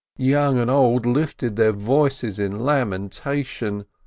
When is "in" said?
2.39-2.57